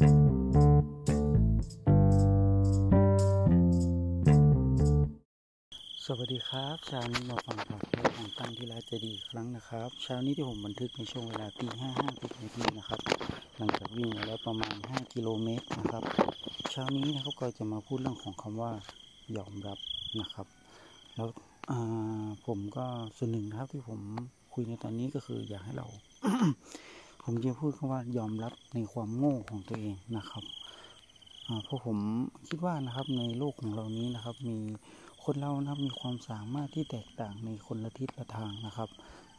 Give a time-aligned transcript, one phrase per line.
[0.00, 0.06] สวั
[6.26, 13.00] สดีครับเช้านี้มาฟังข่าวเรื่องของตั้งที่ราชดีครั้งนะครับเช้านี้ที่ผมบันทึกในช่วงเวลาตีห้าห้าสิบนาทีนะครับ
[13.56, 16.02] หลังจากวิ่งมาแล้วประมาณห้ากิโลเมตรนะครับ
[16.70, 18.70] เช้านี้นะครับก็จะมาพูดเรื่องของคำว่า
[19.36, 19.78] ยอมรับ
[20.20, 20.46] นะครับ
[21.14, 21.28] แล้ว
[22.46, 22.86] ผมก็
[23.16, 24.00] ส่วนหนึ่งครับที่ผม
[24.54, 25.86] คุยในตอนนี้ก็คืออยากให้เรา
[27.32, 30.44] ผมจะพูดคำว่ายอมรับในความโง่ของตัวเองนะครับ
[31.64, 31.98] เพราะผม
[32.48, 34.58] คิดว่านะครับในโลกของเรานี้นะครับ มี
[35.24, 38.88] คนเรานะครับมีความสามารถที่แตกต่างในคนละทิศละทางนะครับ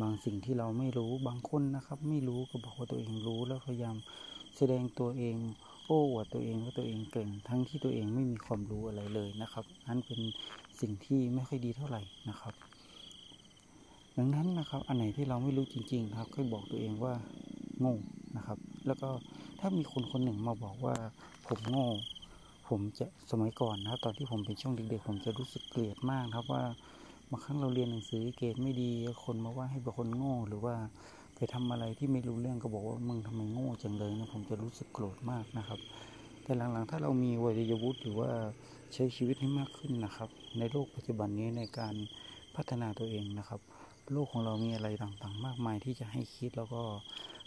[0.00, 3.96] บางสิ่งที่เราไม่รู้บางคนนะครับ ไม่รู้ก็บอกว่าตัวเองรู้แล้วพยายาม
[4.56, 5.36] แสดงตัวเอง
[5.86, 10.20] โอ้อวดตัวเองว่าตัวเองเก่งทั้งที่ตัวเองไม่มีความรู้อะไรเลยนะครับนั่นเป็น
[10.80, 12.54] สิ่งที่ไม่ค่อยดีเท่าไหร่นะครับ
[14.20, 17.14] ดังนั้นนะครับ อันไหนที่เราไม่รู้จริงๆนะครับก็บอกตัวเองว่า
[17.80, 17.96] โง่
[18.36, 19.08] นะครับ แล้วก็
[19.60, 20.94] ถ้ามีคนคนหนึ่งมาบอกว่า
[21.46, 21.86] ผมโง่
[22.68, 26.62] ผมจะสมัยก่อนนะครับตอนที่ผมเป็นช่วงเด็กๆผมจะรู้สึกเกลียดมากครับว่า
[27.30, 28.90] บางครั้งเราเรียนหนังสือเกรดไม่ดี
[29.24, 30.74] คนมาว่าให้เป็นคนโง่ หรือว่า
[31.36, 35.80] ไปทำอะไรที่ไม่รู้เรื่องก็บอกว่ามึงทำไมโง่จังเลยนะผมจะรู้สึกโกรธมากนะครับ
[36.42, 38.30] แต่หลังๆ ถ้าเรามีวัยวุฒิหรือว่า
[38.94, 41.94] ใช้ชีวิตให้มากขึ้นนะครับ ในโลกปัจจุบันนี้ในการ
[42.56, 43.60] พัฒนาตัวเองนะครับ
[44.12, 46.82] โลกของเรามีอะไรต่างๆ มากมายที่จะให้คิดแล้วก็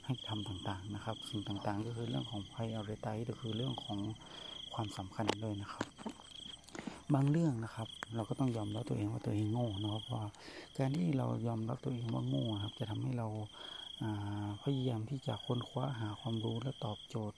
[0.05, 3.99] ให้ทำต่างๆนะครับ สิ่งต่างๆ ก็คือเรื่องของ prioritize ก็คือเรื่องของ
[4.73, 5.85] ความสำคัญเลยนะครับ
[7.13, 10.23] บางเรื่องนะครับ เราก็ต้องยอมรับตัวเองว่าตัวเองโง่นะครับว่า
[10.77, 13.27] การที่เรายอมรับตัวเองว่าโง่ครับ จะทำให้เรา
[14.63, 17.37] พยายามที่จะค้นคว้าหาความรู้และตอบโจทย์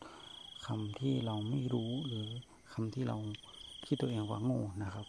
[0.68, 2.26] คำที่เราไม่รู้หรือ
[2.74, 3.18] คำที่เรา
[3.86, 5.06] คิดตัวเองว่าโง่นะครับ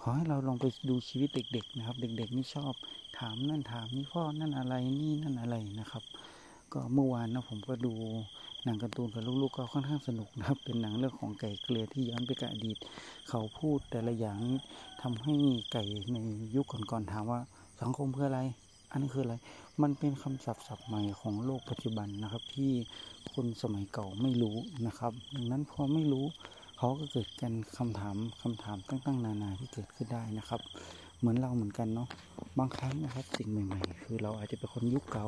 [0.00, 2.72] ขอให้เราลองไปดูชีวิตเด็ก ๆ นะครับ เด็ก ๆ นี่ชอบ
[3.18, 6.04] ถามนั่นถามนี่พ่อนั่นอะไรนี่นั่นอะไรนะครับ
[6.72, 7.92] ก็เมื่อวานนะผมก็ดู
[8.64, 12.76] หนังการ์ตูนกับลูกๆก็ค่อนข้างสนุกนะครับ เป็นหนังเรื่องของไก่เกลือที่ย้อนไปกับอดีต
[13.28, 14.38] เขาพูดแต่ละอย่าง
[15.02, 15.34] ทำให้
[15.72, 16.18] ไก่ใน
[16.54, 17.40] ยุคก่อนๆถามว่า
[17.80, 18.40] สังคมเพื่ออะไร
[18.90, 19.34] อันนี้คืออะไร
[19.82, 22.72] มันเป็นคำศัพท์ศัพท์ใหม่ของโลกปัจจุบันนะครับ ที่
[23.34, 26.26] คนสมัยเก่าไม่รู้นะครับ ดังนั้นพอไม่รู้
[26.78, 30.60] เขาก็เกิดกันคำถามคำถามตั้งๆนานาที่เกิดขึ้นได้นะครับ
[31.18, 32.08] เหมือนเราเหมือนกันเนาะ
[32.58, 35.26] บางครั้งนะครับ สิ่งใหม่ ๆ คือเราอาจจะเป็นคนยุคเก่า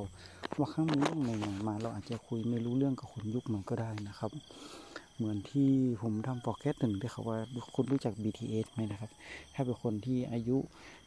[0.58, 4.30] บางครั้งมีเรื่องใหม่ๆมา เราอาจจะคุยไม่รู้เรื่องกับคนยุคใหม่ก็ได้นะครับ
[5.20, 5.70] เหมือนที่
[6.02, 7.38] ผมทำฟอร์แคสต์หนึ่งที่เขาว่า
[7.74, 9.10] คุณรู้จัก BTS ไหมนะครับ
[9.54, 10.56] ถ้าเป็นคนที่อายุ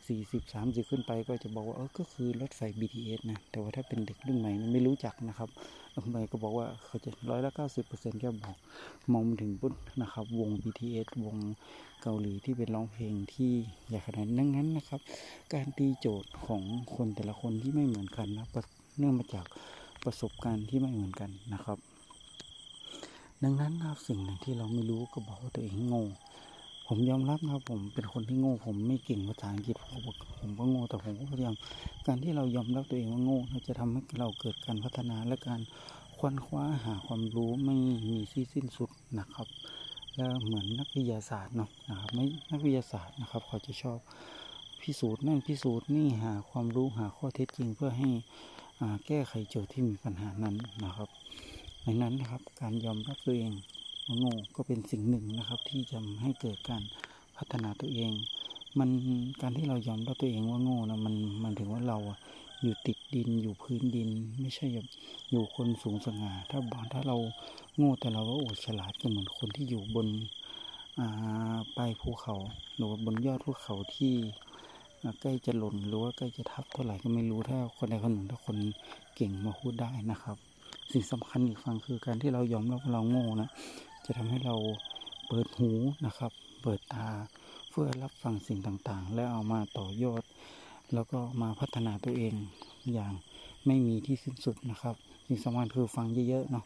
[0.01, 5.49] 40 30 ขึ้นไปก็จะบอกว่าเออก็คือรถไฟ BTS นะ แต่ว่าถ้าเป็นเด็กรุ่นใหม่ไม่รู้จักนะครับ
[5.95, 8.55] รุ่นใหม่ก็บอกว่าเขาจะร้อยละ90เปอร์เซ็นต์ก็บอก
[9.13, 11.37] มองถึงปุ๊บนะครับ วง BTS วง
[12.01, 13.51] เกาหลีที่เป็นร้องเพลงที่
[13.87, 15.01] ใหญ่ขนาดนั้นนั้นนะครับ
[15.53, 16.63] การตีโจทย์ของ
[16.95, 18.47] คนแต่ละคนที่ไม่เหมือนกันนะ
[18.97, 19.45] เนื่องมาจาก
[20.03, 21.79] ประสบการณ์ที่ไม่เหมือนกันนะครับ
[23.43, 26.03] ดังนั้นนะครับสิ่งหนึ่งที่เราไม่รู้ก็บอกว่าตัวเองโง่
[26.87, 30.01] ผมยอมรับนะครับ ผมเป็นคนที่โง่ ผมไม่เก่งภาษาอังกฤษผม
[30.39, 31.55] ผมก็โง่แต่ผมก็พยายาม
[32.05, 35.61] การที่เรายอมรับตัวเองว่าโง่จะทำให้เราเกิดการพัฒนาและการ
[36.17, 37.75] คว้นคว้าหาความรู้ไม่
[38.09, 38.89] มีที่สิ้นสุด
[39.19, 39.47] นะครับ
[40.15, 43.99] แล้วเหมือนนักวิทยาศาสตร์เนาะนะครับไม่นักวิทยาศาสตร์นะครับ เขาจะชอบ
[44.81, 48.09] พิสูจน์นั่นพิสูจน์นี่หาความรู้หาข้อเท็จจริงเพื่อให้
[49.07, 50.55] แก้ไขโจทย์ที่มีปัญหานั้น
[50.85, 51.09] นะครับ
[51.85, 53.53] ดังนั้นนะครับ การยอมรับตัวเอง
[54.05, 56.83] ว่าโง่ก็เป็นสิ่งหนึ่งนะครับ ที่จะให้เกิดการ
[57.37, 58.11] พัฒนาตัวเอง
[58.79, 58.89] มัน
[59.41, 61.97] การที่เรายอมรับตัวเองว่าโง่นะมันมันถึงว่าเรา
[62.61, 64.09] อยู่ติดดินอยู่พื้นดิน
[64.41, 64.87] ไม่ใช่แบบ
[65.29, 67.17] อยู่คนสูงสง่า ถ้าบางถ้าเรา
[67.77, 70.07] โง่แต่เราว่าโอ้ฉลาดก็เหมือนคนที่อยู่บน
[71.77, 72.35] ปลายภูเขา
[72.75, 74.13] หรือว่าบนยอดภูเขาที่
[75.21, 78.57] ใกล้จะหล่นหรือว่าใกล้จะทับเท่าไหร่ก็ไม่รู้ถ้าคนใดคนหนึ่งถ้าคน
[79.15, 80.37] เก่งมาพูดได้นะครับ
[80.91, 83.49] สิ่งสำคัญอีกฟังคือการที่เรายอมรับว่าเราโง่นะ
[84.05, 84.55] จะทำให้เรา
[85.27, 85.71] เปิดหู
[86.05, 86.31] นะครับ
[86.63, 87.07] เปิดตา
[87.69, 90.23] เพื่อรับฟังสิ่งต่างๆ และเอามาต่อยอด
[90.93, 92.33] แล้วก็มาพัฒนาตัวเอง
[92.93, 93.13] อย่าง
[93.65, 94.95] ไม่มีที่สิ้นสุดนะครับ
[95.27, 96.65] สิ่งสำคัญคือฟังเยอะๆเนาะ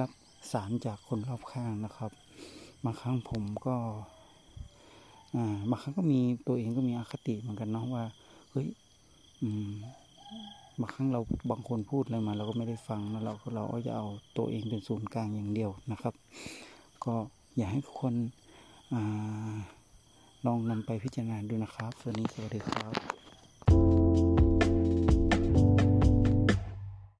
[0.00, 0.10] รับ
[0.52, 2.10] สารจากคนรอบข้างนะครับ
[2.84, 3.76] บางครั้งผมก็
[5.34, 8.04] อ่าบางครั้งก็มีตัวเองก็มีอคติเหมือนกันเนาะว่า
[8.50, 8.66] เฮ้ย
[9.42, 9.70] อืม
[10.80, 14.06] บางครั้งเราบางคนพูดอะไรมา เราก็ไม่ได้ฟังแล้วเราเราก็จะเอา
[14.36, 16.14] ตัวเองเป็นศูนย์กลางอย่างเดียวนะครับ
[17.04, 17.14] ก็
[17.56, 18.14] อยากให้ทุกคน
[18.92, 18.94] อ
[20.46, 23.09] ลองนำไปพิจารณาดูนะครับสวัสดีสวัสดีครับ